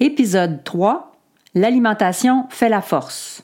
[0.00, 1.10] Épisode 3.
[1.56, 3.42] L'alimentation fait la force.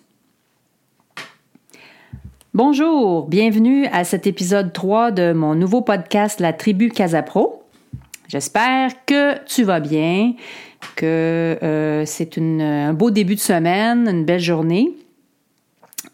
[2.53, 7.65] Bonjour, bienvenue à cet épisode 3 de mon nouveau podcast La tribu Casapro.
[8.29, 10.35] J'espère que tu vas bien,
[10.95, 14.93] que euh, c'est un beau début de semaine, une belle journée.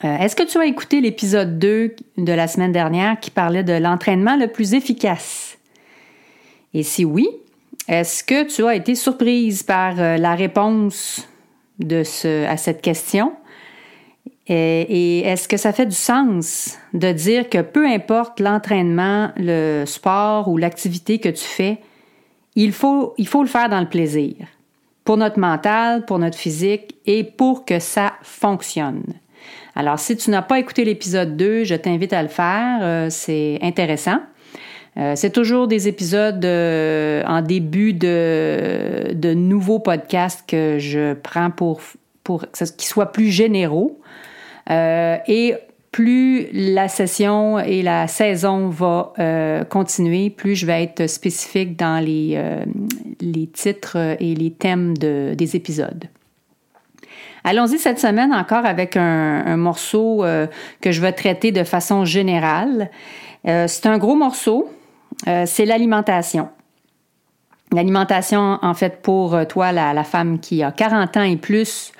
[0.04, 3.74] Euh, est-ce que tu as écouté l'épisode 2 de la semaine dernière qui parlait de
[3.74, 5.58] l'entraînement le plus efficace?
[6.72, 7.28] Et si oui,
[7.90, 11.28] est-ce que tu as été surprise par euh, la réponse
[11.82, 13.32] à cette question?
[14.46, 20.48] Et, est-ce que ça fait du sens de dire que peu importe l'entraînement, le sport
[20.48, 21.78] ou l'activité que tu fais,
[22.54, 24.34] il faut, il faut le faire dans le plaisir,
[25.04, 29.04] pour notre mental, pour notre physique et pour que ça fonctionne.
[29.74, 33.58] Alors, si tu n'as pas écouté l'épisode 2, je t'invite à le faire, euh, c'est
[33.62, 34.20] intéressant.
[34.96, 41.80] Euh, c'est toujours des épisodes euh, en début de, nouveaux podcasts que je prends pour,
[42.24, 44.00] pour qu'ils soient plus généraux.
[44.70, 45.54] Euh, et
[45.92, 49.12] plus la session et la saison va
[49.70, 52.38] continuer, plus je vais être spécifique dans les,
[53.52, 56.04] titres et les thèmes de, des épisodes.
[57.42, 60.24] Allons-y cette semaine encore avec un, un morceau
[60.80, 62.88] que je vais traiter de façon générale.
[63.44, 64.68] c'est un gros morceau,
[65.26, 66.48] euh, c'est l'alimentation.
[67.72, 71.92] L'alimentation, en fait, pour euh, toi, la, femme qui a 40 ans et plus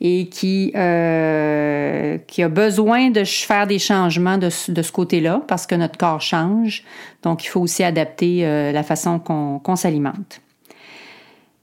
[0.00, 5.74] et qui, euh, qui a besoin de faire des changements de, ce côté-là parce que
[5.74, 6.84] notre corps change.
[7.22, 8.42] Donc, il faut aussi adapter
[8.72, 10.40] la façon qu'on s'alimente.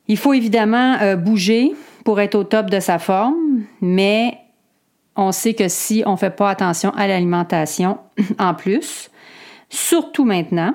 [0.07, 1.73] Il faut évidemment bouger
[2.03, 4.39] pour être au top de sa forme, mais
[5.15, 7.99] on sait que si on ne fait pas attention à l'alimentation
[8.39, 9.11] en plus,
[9.69, 10.73] surtout maintenant,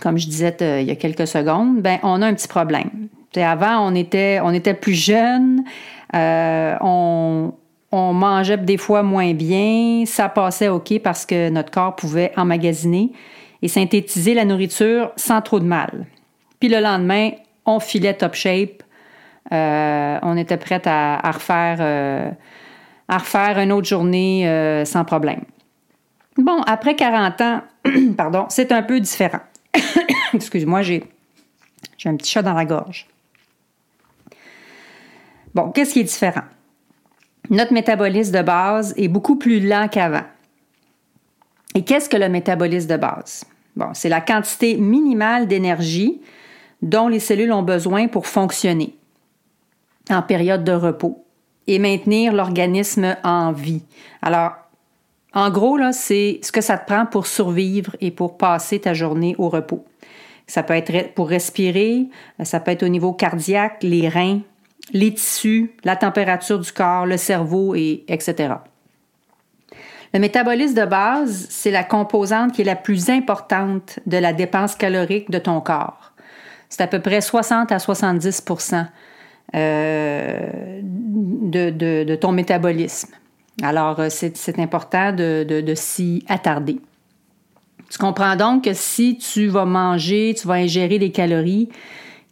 [0.00, 3.08] comme je disais il y a quelques secondes, ben on a un petit problème.
[3.36, 5.64] avant, on était, on était plus jeunes,
[6.14, 7.52] euh, on,
[7.92, 13.12] mangeait des fois moins bien, ça passait OK parce que notre corps pouvait emmagasiner
[13.62, 16.06] et synthétiser la nourriture sans trop de mal.
[16.60, 17.30] Puis le lendemain,
[17.66, 18.82] on filait top shape,
[19.52, 22.30] euh, on était prête à, refaire, euh,
[23.08, 25.40] à refaire une autre journée sans problème.
[26.36, 27.60] Bon, après 40 ans,
[28.16, 29.40] pardon, c'est un peu différent.
[30.34, 31.04] Excuse-moi, j'ai,
[32.04, 33.06] un petit chat dans la gorge.
[35.54, 36.44] Bon, qu'est-ce qui est différent?
[37.48, 40.24] Notre métabolisme de base est beaucoup plus lent qu'avant.
[41.74, 43.44] Et qu'est-ce que le métabolisme de base?
[43.76, 46.20] Bon, c'est la quantité minimale d'énergie
[46.82, 48.94] dont les cellules ont besoin pour fonctionner
[50.08, 51.24] en période de repos
[51.66, 53.82] et maintenir l'organisme en vie.
[54.22, 54.52] Alors,
[55.32, 58.94] en gros, là, c'est ce que ça te prend pour survivre et pour passer ta
[58.94, 59.84] journée au repos.
[60.46, 62.08] Ça peut être pour respirer,
[62.42, 64.40] ça peut être au niveau cardiaque, les reins,
[64.92, 68.54] les tissus, la température du corps, le cerveau, et etc.
[70.12, 74.74] Le métabolisme de base, c'est la composante qui est la plus importante de la dépense
[74.74, 76.12] calorique de ton corps.
[76.68, 78.44] C'est à peu près 60 à 70
[79.54, 83.10] euh, de, ton métabolisme.
[83.62, 86.80] Alors, euh, c'est important de s'y attarder.
[87.90, 91.68] Tu comprends donc que si tu vas manger, tu vas ingérer des calories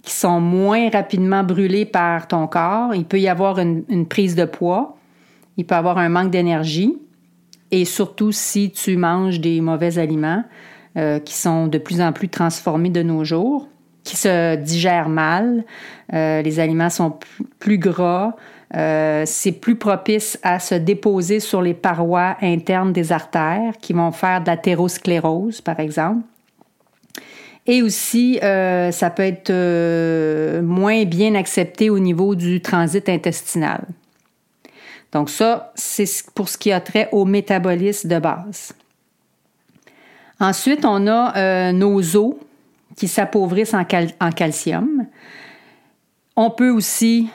[0.03, 4.45] qui sont moins rapidement brûlées par ton corps, il peut y avoir une, prise de
[4.45, 4.97] poids,
[5.57, 6.97] il peut y avoir un manque d'énergie,
[7.73, 10.45] et surtout si tu manges des mauvais aliments
[10.97, 13.69] euh, qui sont de plus en plus transformés de nos jours,
[14.09, 15.65] qui se digèrent mal,
[16.15, 17.19] euh, les aliments sont
[17.59, 18.33] plus gras,
[18.75, 24.11] euh, c'est plus propice à se déposer sur les parois internes des artères qui vont
[24.11, 26.23] faire de l'athérosclérose, par exemple.
[27.67, 29.53] Et aussi, euh, ça peut être
[30.63, 33.83] moins bien accepté au niveau du transit intestinal.
[35.13, 38.73] Donc ça, c'est pour ce qui a trait au métabolisme de base.
[40.41, 42.37] Ensuite, on a nos os
[42.99, 43.85] qui s'appauvrissent en,
[44.33, 45.07] calcium.
[46.37, 47.29] On peut aussi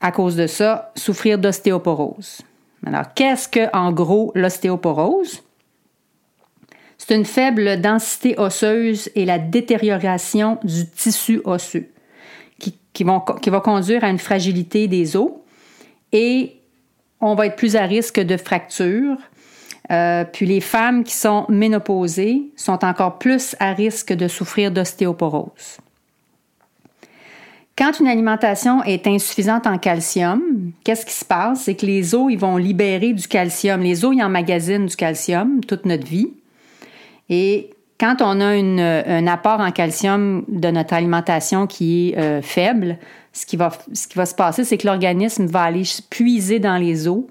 [0.00, 2.40] à cause de ça, souffrir d'ostéoporose.
[2.84, 5.42] Alors, qu'est-ce que, en gros, l'ostéoporose?
[6.98, 11.88] C'est une faible densité osseuse et la détérioration du tissu osseux.
[12.92, 15.30] qui, vont, qui va conduire à une fragilité des os
[16.10, 16.56] et
[17.20, 19.16] on va être plus à risque de fracture.
[19.90, 25.78] Euh, puis les femmes qui sont ménopausées sont encore plus à risque de souffrir d'ostéoporose.
[27.76, 30.42] Quand une alimentation est insuffisante en calcium,
[30.84, 31.62] qu'est-ce qui se passe?
[31.62, 33.80] C'est que les os, ils vont libérer du calcium.
[33.80, 36.28] Les os, ils emmagasinent du calcium toute notre vie.
[37.30, 42.98] Et quand on a un apport en calcium de notre alimentation qui est euh, faible,
[43.32, 46.76] ce qui, va, ce qui va se passer, c'est que l'organisme va aller puiser dans
[46.76, 47.24] les os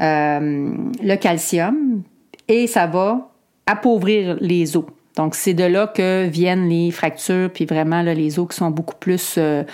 [0.00, 2.02] le calcium
[2.48, 3.30] et ça va
[3.66, 4.84] appauvrir les os.
[5.16, 8.96] Donc, c'est de là que viennent les fractures, puis vraiment les os qui sont beaucoup
[8.96, 9.64] plus, euh,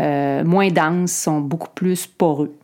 [0.00, 2.54] euh, moins denses, sont beaucoup plus poreux.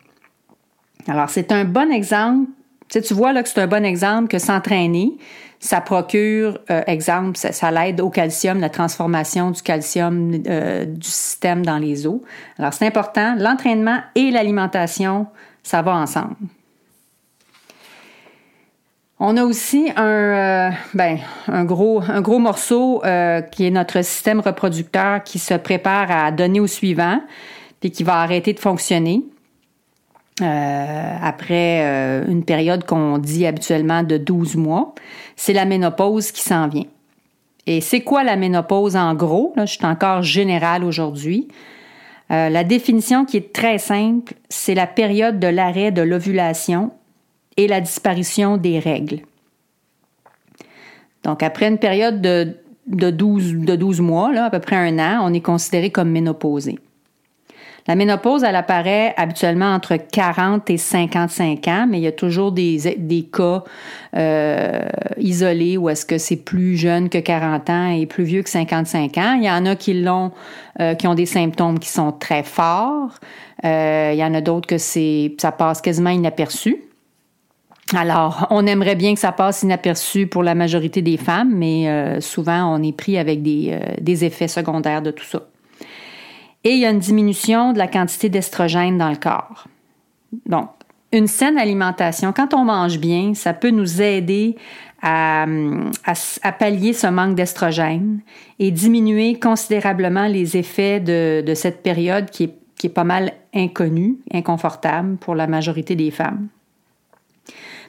[1.07, 2.49] Alors, c'est un bon exemple.
[2.89, 5.13] Tu, tu vois là que c'est un bon exemple que s'entraîner,
[5.59, 11.77] ça procure, euh, exemple, ça, l'aide au calcium, la transformation du calcium du système dans
[11.77, 12.19] les os.
[12.59, 13.35] Alors, c'est important.
[13.37, 15.27] L'entraînement et l'alimentation,
[15.63, 16.35] ça va ensemble.
[19.19, 21.19] On a aussi un, euh, ben,
[21.63, 27.21] gros, morceau euh, qui est notre système reproducteur qui se prépare à donner au suivant,
[27.79, 29.23] puis qui va arrêter de fonctionner
[30.41, 34.93] euh, après une période qu'on dit habituellement de 12 mois.
[35.37, 36.87] C'est la ménopause qui s'en vient.
[37.67, 39.53] Et c'est quoi la ménopause en gros?
[39.57, 41.47] Je suis encore générale aujourd'hui.
[42.29, 46.91] la définition qui est très simple, c'est la période de l'arrêt de l'ovulation
[47.57, 49.19] et la disparition des règles.
[51.23, 52.55] Donc, après une période de,
[52.87, 56.11] de, 12, de 12 mois, là, à peu près un an, on est considéré comme
[56.11, 56.77] ménopausé.
[57.87, 62.51] La ménopause, elle apparaît habituellement entre 40 et 55 ans, mais il y a toujours
[62.51, 63.63] des, des cas
[64.15, 64.87] euh,
[65.17, 69.17] isolés où est-ce que c'est plus jeune que 40 ans et plus vieux que 55
[69.19, 69.35] ans.
[69.37, 70.31] Il y en a qui l'ont,
[70.79, 73.19] euh, qui ont des symptômes qui sont très forts.
[73.63, 76.81] Euh, il y en a d'autres que c'est, ça passe quasiment inaperçu.
[77.93, 82.19] Alors, on aimerait bien que ça passe inaperçu pour la majorité des femmes, mais euh,
[82.19, 85.43] souvent on est pris avec euh, des, effets secondaires de tout ça.
[86.63, 89.67] Et il y a une diminution de la quantité d'estrogène dans le corps.
[90.47, 90.69] Donc,
[91.11, 94.55] une saine alimentation, quand on mange bien, ça peut nous aider
[95.03, 95.45] à,
[96.57, 98.21] pallier ce manque d'estrogène
[98.57, 104.17] et diminuer considérablement les effets de, cette période qui est, qui est pas mal inconnue,
[104.33, 106.47] inconfortable pour la majorité des femmes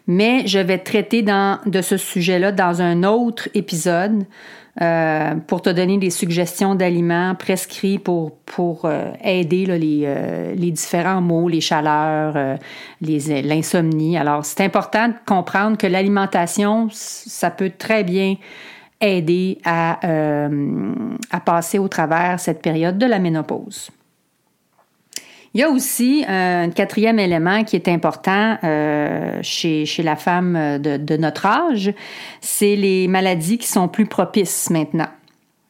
[0.06, 4.24] mais je vais traiter de ce sujet-là dans un autre épisode
[4.82, 10.70] euh, pour te donner des suggestions d'aliments prescrits pour, pour euh, aider les, euh, les,
[10.70, 12.58] différents maux, les chaleurs,
[13.00, 14.18] l'insomnie.
[14.18, 18.36] Alors, c'est important de comprendre que l'alimentation, ça peut très bien
[19.00, 19.98] aider à,
[21.30, 23.90] à passer au travers cette période de la ménopause.
[25.56, 30.78] Il y a aussi euh, un quatrième élément qui est important euh, chez, la femme
[30.78, 31.94] de, de notre âge,
[32.42, 35.08] c'est les maladies qui sont plus propices maintenant.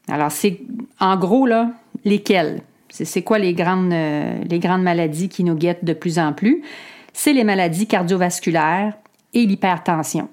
[0.08, 0.58] Alors, c'est
[0.98, 1.70] en gros, là,
[2.04, 2.62] lesquelles?
[2.88, 6.64] C'est quoi les grandes, euh, les grandes maladies qui nous guettent de plus en plus?
[7.12, 8.94] C'est les maladies cardiovasculaires
[9.34, 10.28] et l'hypertension.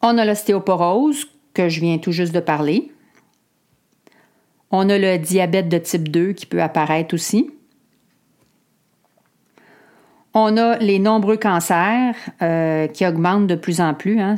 [0.00, 2.90] On a l'ostéoporose, que je viens tout juste de parler.
[4.70, 7.50] On a le diabète de type 2 qui peut apparaître aussi.
[10.40, 14.20] On a les nombreux cancers euh, qui augmentent de plus en plus.
[14.20, 14.36] Hein.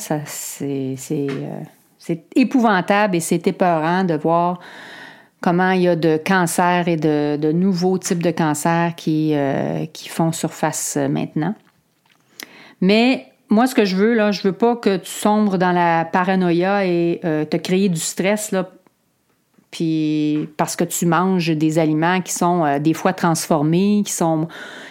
[0.62, 4.61] Euh, c'est, épouvantable et c'est épeurant de voir
[5.42, 10.09] comment il y a de cancers et de, nouveaux types de cancers qui, euh, qui
[10.09, 11.54] font surface maintenant.
[12.80, 16.07] Mais moi, ce que je veux, là, je veux pas que tu sombres dans la
[16.07, 18.54] paranoïa et te créer du stress
[19.71, 24.49] puis parce que tu manges des aliments qui sont des fois transformés, qui sont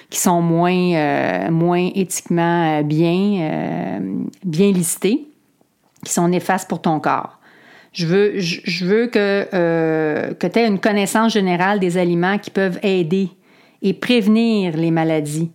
[0.09, 3.99] qui sont moins, euh, moins éthiquement euh, bien, euh,
[4.43, 5.27] bien listés,
[6.03, 7.37] qui sont néfastes pour ton corps.
[7.93, 9.47] Je veux, je, veux que,
[10.33, 13.29] que tu aies une connaissance générale des aliments qui peuvent aider
[13.81, 15.49] et prévenir les maladies.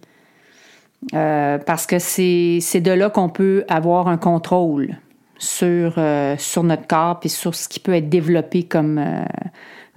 [1.13, 4.97] parce que c'est de là qu'on peut avoir un contrôle
[5.39, 5.95] sur,
[6.39, 9.01] sur notre corps et sur ce qui peut être développé comme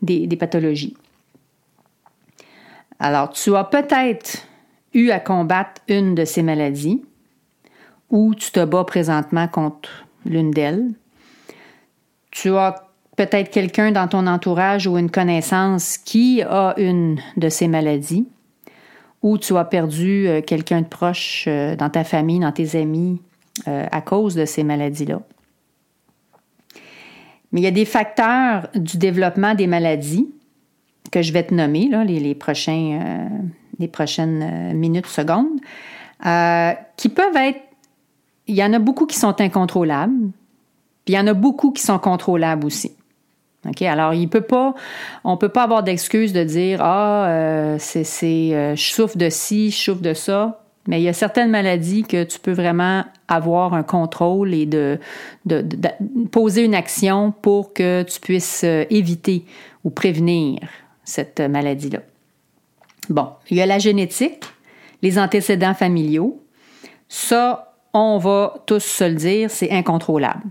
[0.04, 0.96] des, des pathologies.
[3.00, 4.48] Alors, tu as peut-être
[4.94, 7.04] eu à combattre une de ces maladies
[8.10, 9.90] ou tu te bats présentement contre
[10.26, 10.90] l'une d'elles.
[12.32, 17.68] Tu as peut-être quelqu'un dans ton entourage ou une connaissance qui a une de ces
[17.68, 18.28] maladies
[19.22, 23.22] ou tu as perdu euh, quelqu'un de proche euh, dans ta famille, dans tes amis
[23.68, 25.22] euh, à cause de ces maladies-là.
[27.52, 30.30] Mais il y a des facteurs du développement des maladies
[31.10, 33.30] que je vais te nommer, là, les, prochains,
[33.80, 35.60] les prochaines minutes, secondes,
[36.98, 37.62] qui peuvent être...
[38.48, 40.32] Il y en a beaucoup qui sont incontrôlables,
[41.06, 42.94] puis il y en a beaucoup qui sont contrôlables aussi.
[43.82, 44.74] Alors, il peut pas,
[45.24, 48.04] on ne peut pas avoir d'excuse de dire Ah, euh, c'est,
[48.54, 50.64] euh, je souffre de ci, je souffre de ça.
[50.88, 55.00] Mais il y a certaines maladies que tu peux vraiment avoir un contrôle et de,
[55.46, 55.66] de,
[56.32, 59.44] poser une action pour que tu puisses euh, éviter
[59.84, 60.60] ou prévenir
[61.08, 62.00] cette maladie-là.
[63.10, 64.44] Bon, il y a la génétique,
[65.02, 66.44] les antécédents familiaux.
[67.08, 70.44] Ça, on va tous se le dire, c'est incontrôlable.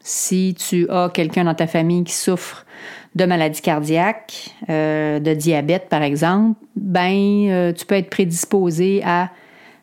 [0.00, 2.66] Si tu as quelqu'un dans ta famille qui souffre
[3.14, 9.30] de maladie cardiaque, euh, de diabète par exemple, ben euh, tu peux être prédisposé à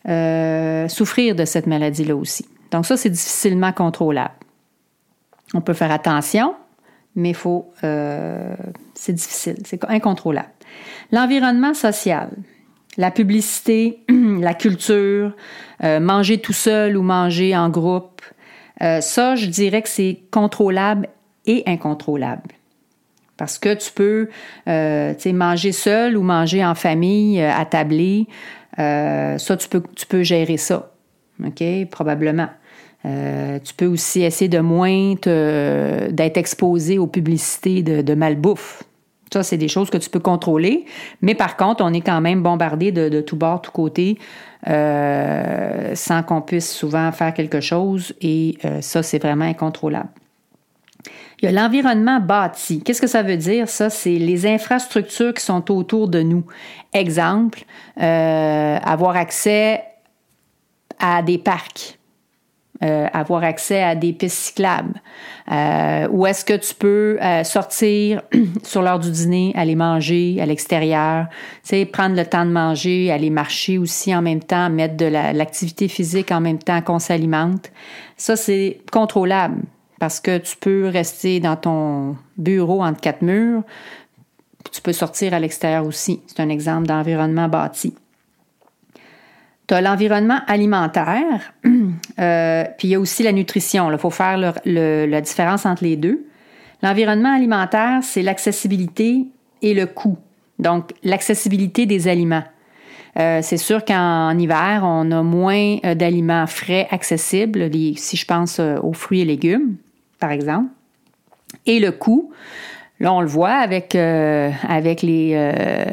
[0.09, 2.45] euh, souffrir de cette maladie-là aussi.
[2.71, 4.33] Donc ça, c'est difficilement contrôlable.
[5.53, 6.53] On peut faire attention,
[7.15, 10.49] mais faut, c'est difficile, c'est incontrôlable.
[11.11, 12.29] L'environnement social,
[12.97, 15.35] la publicité, la culture,
[15.81, 18.21] manger tout seul ou manger en groupe,
[18.81, 21.07] euh, ça, je dirais que c'est contrôlable
[21.45, 22.49] et incontrôlable.
[23.37, 24.29] Parce que tu peux
[24.67, 28.27] euh, manger seul ou manger en famille, euh, attablé.
[28.79, 30.91] Euh, ça, tu peux, tu peux gérer ça.
[31.43, 31.63] OK?
[31.89, 32.49] Probablement.
[33.03, 38.84] Tu peux aussi essayer de moins d'être exposé aux publicités de, de malbouffe.
[39.34, 40.86] Ça, c'est des choses que tu peux contrôler.
[41.22, 44.17] Mais par contre, on est quand même bombardé de, de tout bord, tout côté,
[44.67, 48.13] euh, sans qu'on puisse souvent faire quelque chose.
[48.20, 50.10] Et euh, ça, c'est vraiment incontrôlable.
[51.41, 52.84] Il y a l'environnement bâti.
[52.84, 53.70] Qu'est-ce que ça veut dire?
[53.70, 56.43] Ça, c'est les infrastructures qui sont autour de nous.
[56.93, 57.63] Exemple,
[58.01, 59.81] euh, avoir accès
[61.00, 61.98] à des parcs
[62.83, 65.01] euh, avoir accès à des pistes cyclables?
[65.51, 68.21] Euh, ou est-ce que tu peux euh, sortir
[68.63, 71.27] sur l'heure du dîner, aller manger à l'extérieur,
[71.91, 76.31] prendre le temps de manger, aller marcher aussi en même temps, mettre de l'activité physique
[76.31, 77.71] en même temps qu'on s'alimente?
[78.17, 79.61] Ça, c'est contrôlable
[80.00, 83.61] parce que tu peux rester dans ton bureau entre quatre murs.
[84.71, 86.21] Tu peux sortir à l'extérieur aussi.
[86.25, 87.93] C'est un exemple d'environnement bâti.
[89.79, 91.53] L'environnement alimentaire,
[92.19, 93.89] euh, puis il y a aussi la nutrition.
[93.91, 96.25] Il faut faire la différence entre les deux.
[96.83, 99.27] L'environnement alimentaire, c'est l'accessibilité
[99.61, 100.17] et le coût.
[100.59, 102.43] Donc, l'accessibilité des aliments.
[103.17, 108.59] Euh, c'est sûr qu'en hiver, on a moins euh, d'aliments frais accessibles, si je pense
[108.59, 109.75] aux fruits et légumes,
[110.19, 110.69] par exemple.
[111.65, 112.31] Et le coût,
[113.01, 115.86] Là, on le voit avec, euh, avec euh,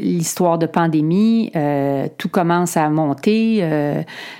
[0.00, 3.60] l'histoire de pandémie, euh, tout commence à monter,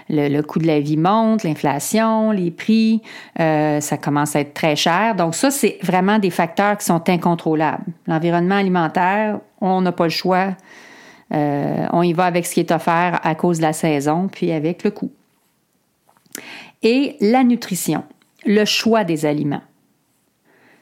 [0.08, 3.02] le, coût de la vie monte, l'inflation, les prix,
[3.36, 5.14] ça commence à être très cher.
[5.14, 7.84] Donc ça, c'est vraiment des facteurs qui sont incontrôlables.
[8.06, 10.54] L'environnement alimentaire, on n'a pas le choix.
[11.30, 14.84] on y va avec ce qui est offert à cause de la saison, puis avec
[14.84, 15.10] le coût.
[16.82, 18.04] Et la nutrition,
[18.46, 19.62] le choix des aliments.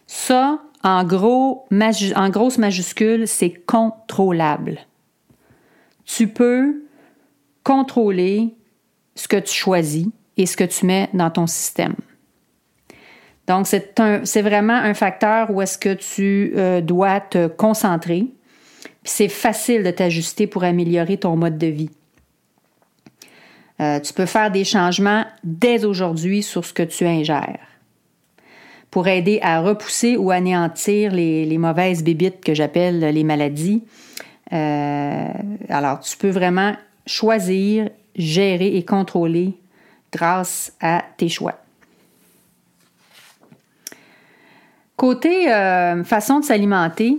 [0.06, 4.78] Ça, en, gros, grosse majuscule, c'est contrôlable.
[6.04, 6.84] Tu peux
[7.64, 8.54] contrôler
[9.14, 11.94] ce que tu choisis et ce que tu mets dans ton système.
[13.46, 18.26] Donc, c'est vraiment un facteur où est-ce que tu euh, dois te concentrer.
[19.04, 21.90] c'est facile de t'ajuster pour améliorer ton mode de vie.
[23.80, 27.73] Euh, tu peux faire des changements dès aujourd'hui sur ce que tu ingères
[28.94, 33.82] pour aider à repousser ou anéantir les, mauvaises bébites que j'appelle les maladies.
[34.52, 35.32] Euh,
[35.68, 39.54] alors, tu peux vraiment choisir, gérer et contrôler
[40.12, 41.58] grâce à tes choix.
[44.96, 47.18] Côté euh, façon de s'alimenter,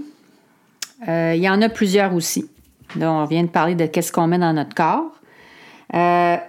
[1.09, 2.49] euh, il y en a plusieurs aussi.
[2.95, 5.11] Là, on vient de parler de qu'est-ce qu'on met dans notre corps.
[5.91, 6.39] là,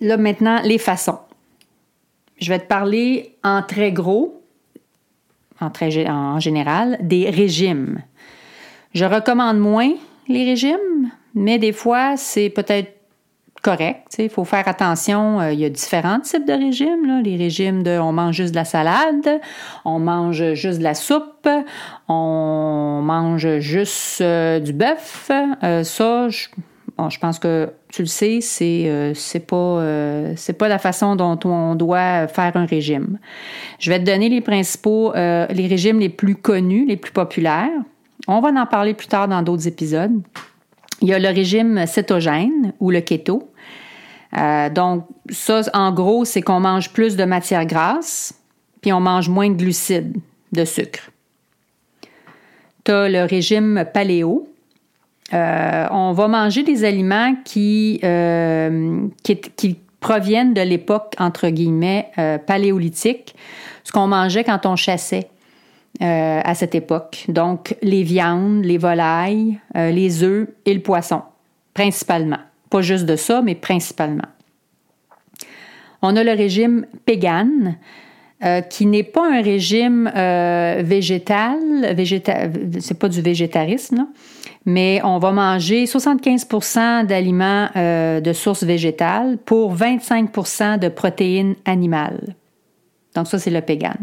[0.00, 1.20] maintenant, les façons.
[2.40, 4.40] Je vais te parler en très gros,
[5.60, 8.02] en, général, des régimes.
[8.92, 9.92] Je recommande moins
[10.28, 12.92] les régimes, mais des fois, c'est peut-être
[13.64, 14.16] correct.
[14.18, 15.40] Il faut faire attention.
[15.40, 17.22] Euh, il y a différents types de régimes.
[17.24, 19.40] Les régimes de on mange juste de la salade,
[19.84, 21.48] on mange juste de la soupe,
[22.08, 25.30] on mange juste euh, du bœuf.
[25.62, 26.48] Euh, ça, je,
[27.08, 31.16] je pense que tu le sais, c'est euh, c'est pas euh, c'est pas la façon
[31.16, 33.18] dont on doit faire un régime.
[33.80, 37.70] Je vais te donner les principaux euh, les régimes les plus connus, les plus populaires.
[38.28, 40.22] On va en parler plus tard dans d'autres épisodes.
[41.00, 43.50] Il y a le régime cétogène ou le keto.
[44.72, 48.34] donc ça en gros, c'est qu'on mange plus de matière grasse
[48.80, 50.16] puis on mange moins de glucides,
[50.52, 51.10] de sucre.
[52.84, 54.46] tu as le régime paléo.
[55.32, 62.36] Euh, on va manger des aliments qui, euh, qui, proviennent de l'époque, entre guillemets, euh,
[62.36, 63.34] paléolithique,
[63.84, 65.28] ce qu'on mangeait quand on chassait
[66.00, 67.24] à cette époque.
[67.28, 71.22] Donc, les viandes, les volailles, les œufs et le poisson,
[71.72, 72.40] principalement.
[72.68, 74.26] Pas juste de ça, mais principalement.
[76.02, 77.76] On a le régime Pégan,
[78.44, 80.10] euh, qui n'est pas un régime
[80.84, 82.48] végétal, végéta
[82.80, 84.06] c'est pas du végétarisme,
[84.66, 92.34] mais on va manger 75% d'aliments euh, de source végétale pour 25% de protéines animales.
[93.14, 93.94] Donc ça, c'est le pégan.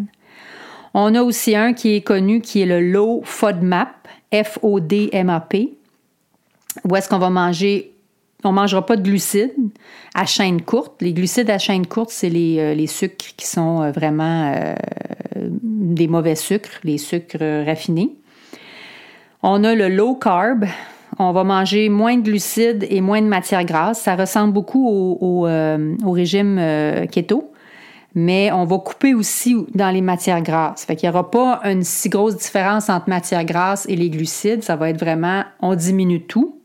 [0.93, 5.73] On a aussi un qui est connu, qui est le Low FODMAP, F-O-D-M-A-P,
[6.87, 7.87] où est-ce qu'on va manger
[8.43, 9.53] on ne mangera pas de glucides
[10.15, 10.99] à chaîne courte.
[10.99, 14.73] Les glucides à chaîne courte, c'est les, euh, sucres qui sont euh, vraiment
[15.35, 17.37] des mauvais sucres, les sucres
[17.67, 18.15] raffinés.
[19.43, 20.65] On a le low carb.
[21.19, 24.01] On va manger moins de glucides et moins de matières grasses.
[24.01, 26.59] Ça ressemble beaucoup au, au régime
[27.11, 27.51] keto,
[28.15, 30.85] mais on va couper aussi dans les matières grasses.
[30.85, 34.63] Fait qu'il n'y aura pas une si grosse différence entre matières grasses et les glucides.
[34.63, 36.61] Ça va être vraiment, on diminue tout.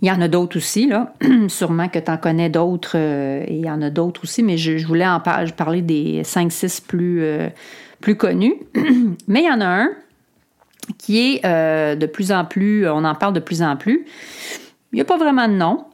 [0.00, 0.90] Il y en a d'autres aussi.
[1.48, 4.56] Sûrement que tu en connais d'autres, euh, et il y en a d'autres aussi, mais
[4.56, 7.48] je, voulais en parler des 5-6 plus, euh,
[8.00, 8.54] plus connus.
[9.28, 9.90] mais il y en a un
[10.96, 14.06] qui est euh, de plus en plus, on en parle de plus en plus.
[14.92, 15.84] Il n'y a pas vraiment de nom.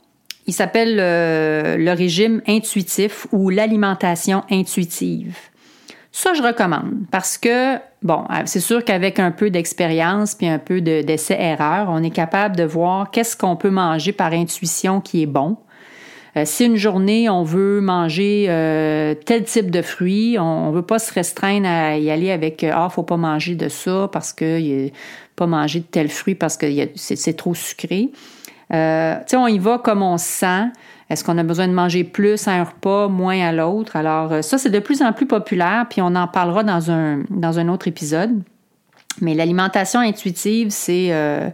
[0.46, 5.34] Il s'appelle le régime intuitif ou l'alimentation intuitive.
[6.16, 7.74] Ça, je recommande parce que,
[8.04, 12.54] bon, euh, c'est sûr qu'avec un peu d'expérience puis un peu d'essai-erreur, on est capable
[12.54, 15.56] de voir qu'est-ce qu'on peut manger par intuition qui est bon.
[16.36, 20.82] Euh, si une journée, on veut manger euh, tel type de fruits, on ne veut
[20.82, 24.90] pas se restreindre à y aller avec Ah, faut pas manger de ça parce que
[25.36, 28.10] pas manger de tel fruit parce que c'est trop sucré.
[28.72, 30.64] Euh, on y va comme on se sent.
[31.11, 33.96] Est-ce qu'on a besoin de manger plus à un repas, moins à l'autre?
[33.96, 37.22] Alors, euh, ça, c'est de plus en plus populaire, puis on en parlera dans un,
[37.30, 38.42] dans un autre épisode.
[39.20, 41.50] Mais l'alimentation intuitive, c'est euh,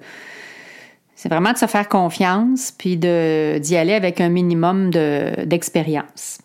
[1.20, 6.38] c'est vraiment de se faire confiance, puis d'y aller avec un minimum d'expérience.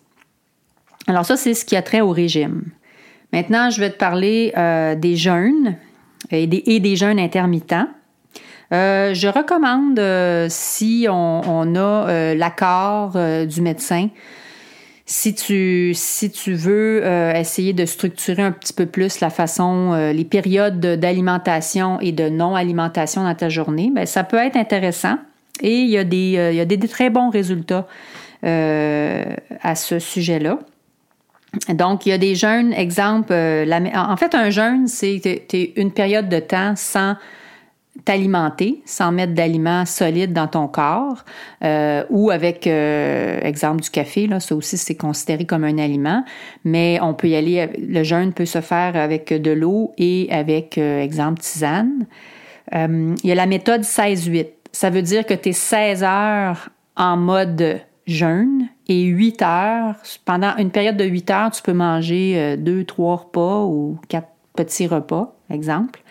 [1.08, 2.64] Alors, ça, c'est ce qui a trait au régime.
[3.32, 5.78] Maintenant, je vais te parler euh, des jeûnes
[6.30, 7.88] et des, et des jeûnes intermittents.
[8.74, 13.16] Euh, je recommande, euh, si on, a l'accord
[13.48, 14.10] du médecin,
[15.06, 17.04] si tu, si tu veux
[17.36, 23.24] essayer de structurer un petit peu plus la façon, les périodes d'alimentation et de non-alimentation
[23.24, 25.18] dans ta journée, bien, ça peut être intéressant
[25.62, 27.88] et il y a des, il y a des, très bons résultats
[28.42, 30.60] à ce sujet-là.
[31.70, 35.22] Donc, il y a des jeûnes, exemple, en fait, un jeûne, c'est
[35.76, 37.16] une période de temps sans
[38.04, 41.24] t'alimenter sans mettre d'aliments solides dans ton corps
[41.64, 44.28] euh, ou avec, euh, exemple, du café.
[44.28, 46.24] Là, ça aussi, c'est considéré comme un aliment,
[46.66, 50.78] mais on peut y aller, le jeûne peut se faire avec de l'eau et avec,
[50.78, 52.06] euh, exemple, tisane.
[52.74, 54.48] il y a la méthode 16-8.
[54.74, 60.56] Ça veut dire que tu es 16 heures en mode jeûne et 8 heures, pendant
[60.58, 65.36] une période de 8 heures, tu peux manger 2, 3 repas ou 4 petits repas,
[65.50, 66.02] exemple.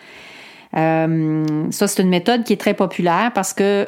[0.77, 3.87] Euh, ça, c'est une méthode qui est très populaire parce que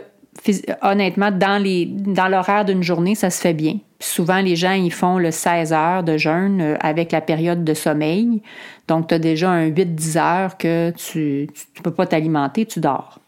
[0.82, 3.78] honnêtement, dans, les, dans l'horaire d'une journée, ça se fait bien.
[4.00, 7.74] souvent, les gens, ils font le 16 heures de jeûne euh, avec la période de
[7.74, 8.42] sommeil.
[8.88, 11.48] Donc, tu as déjà un 8-10 heures que tu
[11.78, 13.20] ne peux pas t'alimenter, tu dors.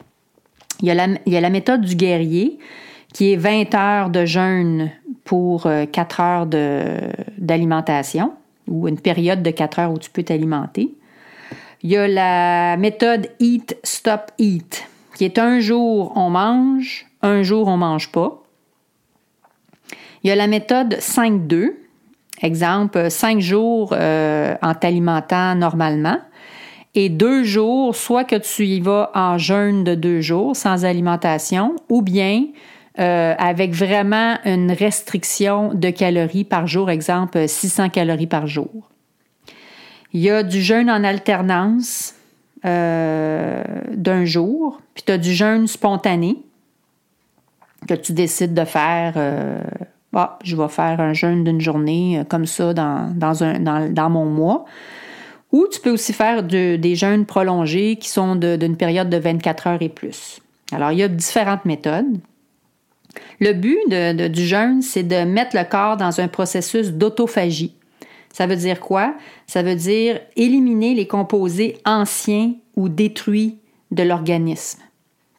[0.82, 2.60] Il y, a la, il y a la méthode du guerrier
[3.14, 4.92] qui est 20 heures de jeûne
[5.26, 6.48] pour 4 euh, heures
[7.38, 8.34] d'alimentation
[8.68, 10.94] ou une période de 4 heures où tu peux t'alimenter.
[11.82, 17.42] Il y a la méthode Eat, Stop, Eat, qui est un jour on mange, un
[17.44, 18.44] jour on mange pas.
[20.24, 21.72] Il y a la méthode 5-2,
[22.42, 26.20] exemple, 5 jours euh, en t'alimentant normalement
[26.96, 31.76] et deux jours, soit que tu y vas en jeûne de deux jours sans alimentation,
[31.88, 32.46] ou bien
[33.00, 38.90] euh, avec vraiment une restriction de calories par jour, exemple 600 calories par jour.
[40.14, 42.16] Il y a du jeûne en alternance
[42.66, 46.38] euh, d'un jour, puis tu as du jeûne spontané
[47.88, 49.14] que tu décides de faire.
[49.16, 49.62] Euh,
[50.14, 54.66] ah, je vais faire un jeûne d'une journée euh, comme ça dans, dans, mon mois.
[55.52, 59.82] Ou tu peux aussi faire des jeûnes prolongés qui sont d'une période de 24 heures
[59.82, 60.42] et plus.
[60.72, 62.20] Alors, il y a différentes méthodes.
[63.40, 67.74] Le but du jeûne, c'est de mettre le corps dans un processus d'autophagie
[68.34, 69.16] Ça veut dire quoi?
[69.48, 73.58] Ça veut dire éliminer les composés anciens ou détruits
[73.92, 74.80] de l'organisme.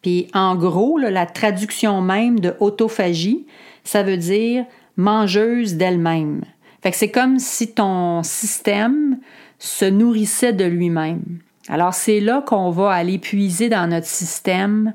[0.01, 3.45] Puis en gros, la traduction même de autophagie,
[3.83, 4.65] ça veut dire
[4.97, 6.41] mangeuse d'elle-même.
[6.81, 9.19] Fait que c'est comme si ton système
[9.59, 11.39] se nourrissait de lui-même.
[11.69, 14.93] Alors c'est là qu'on va aller puiser dans notre système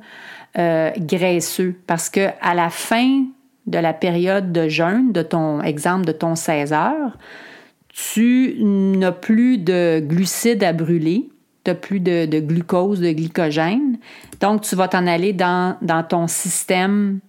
[0.58, 3.24] euh, graisseux parce que à la fin
[3.66, 7.16] de la période de jeûne, de ton exemple de ton 16 heures,
[7.96, 11.30] tu n'as plus de glucides à brûler,
[11.64, 13.96] tu n'as plus de, glucose, de glycogène.
[14.40, 17.20] Donc, tu vas t'en aller dans, ton système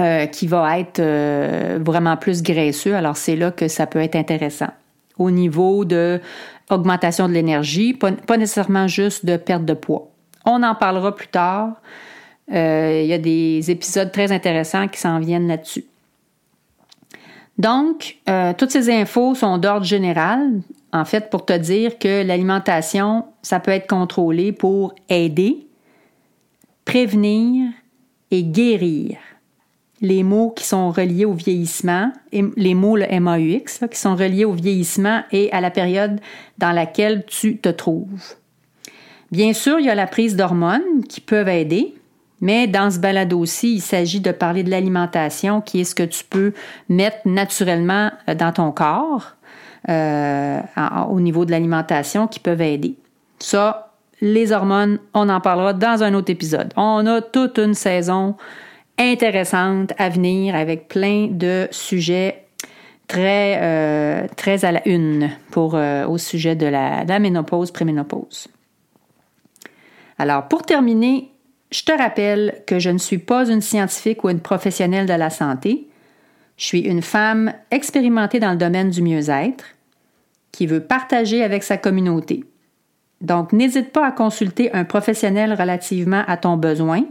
[0.00, 2.96] euh, qui va être euh, vraiment plus graisseux.
[2.96, 4.70] Alors, c'est là que ça peut être intéressant.
[5.18, 6.20] Au niveau de
[6.68, 10.08] augmentation de l'énergie, pas, nécessairement juste de perte de poids.
[10.44, 11.80] On en parlera plus tard.
[12.52, 15.84] Euh, il y a des épisodes très intéressants qui s'en viennent là-dessus.
[17.60, 20.62] Donc, euh, toutes ces infos sont d'ordre général,
[20.94, 25.66] en fait, pour te dire que l'alimentation, ça peut être contrôlé pour aider,
[26.86, 27.70] prévenir
[28.30, 29.18] et guérir.
[30.00, 34.52] Les mots qui sont reliés au vieillissement, les mots le MAUX, qui sont reliés au
[34.52, 36.18] vieillissement et à la période
[36.56, 38.36] dans laquelle tu te trouves.
[39.30, 41.94] Bien sûr, il y a la prise d'hormones qui peuvent aider,
[42.40, 46.02] mais dans ce balado aussi, il s'agit de parler de l'alimentation, qui est ce que
[46.02, 46.52] tu peux
[46.88, 49.36] mettre naturellement euh, dans ton corps
[49.88, 50.60] euh,
[51.08, 52.96] au niveau de l'alimentation qui peuvent aider.
[53.38, 56.72] Ça, les hormones, on en parlera dans un autre épisode.
[56.76, 58.36] On a toute une saison
[58.98, 62.44] intéressante à venir avec plein de sujets
[63.06, 68.48] très, euh, très à la une pour, au sujet de la, de la ménopause, préménopause.
[70.18, 71.29] Alors, pour terminer,
[71.70, 75.30] je te rappelle que je ne suis pas une scientifique ou une professionnelle de la
[75.30, 75.88] santé.
[76.56, 79.64] Je suis une femme expérimentée dans le domaine du mieux-être
[80.52, 82.44] qui veut partager avec sa communauté.
[83.20, 87.04] Donc, n'hésite pas à consulter un professionnel relativement à ton besoin,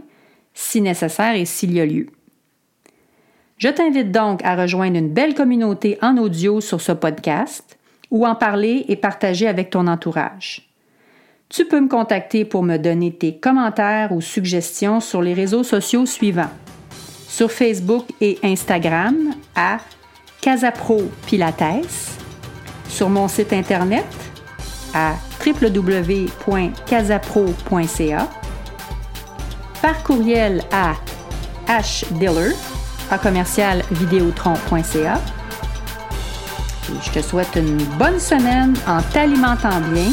[0.54, 2.08] si nécessaire et s'il y a lieu.
[3.56, 7.78] Je t'invite donc à rejoindre une belle communauté en audio sur ce podcast
[8.10, 10.69] ou en parler et partager avec ton entourage.
[11.50, 16.06] Tu peux me contacter pour me donner tes commentaires ou suggestions sur les réseaux sociaux
[16.06, 16.52] suivants.
[17.28, 19.16] Sur Facebook et Instagram
[19.56, 19.78] à
[20.40, 22.14] Casapro Pilates,
[22.88, 24.06] sur mon site internet
[24.94, 28.28] à www.casapro.ca,
[29.82, 30.94] par courriel à
[31.68, 32.54] hdiller
[33.10, 33.82] à commercial
[37.04, 40.12] Je te souhaite une bonne semaine en t'alimentant bien